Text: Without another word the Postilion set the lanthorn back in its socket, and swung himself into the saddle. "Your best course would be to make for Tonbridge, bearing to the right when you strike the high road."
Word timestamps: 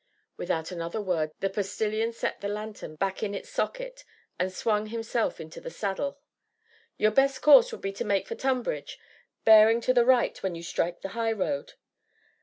Without 0.35 0.71
another 0.71 0.99
word 0.99 1.29
the 1.41 1.49
Postilion 1.51 2.11
set 2.11 2.41
the 2.41 2.47
lanthorn 2.47 2.95
back 2.95 3.21
in 3.21 3.35
its 3.35 3.49
socket, 3.49 4.03
and 4.39 4.51
swung 4.51 4.87
himself 4.87 5.39
into 5.39 5.61
the 5.61 5.69
saddle. 5.69 6.19
"Your 6.97 7.11
best 7.11 7.43
course 7.43 7.71
would 7.71 7.81
be 7.81 7.93
to 7.93 8.03
make 8.03 8.25
for 8.27 8.33
Tonbridge, 8.33 8.97
bearing 9.45 9.79
to 9.81 9.93
the 9.93 10.03
right 10.03 10.41
when 10.41 10.55
you 10.55 10.63
strike 10.63 11.01
the 11.01 11.09
high 11.09 11.33
road." 11.33 11.73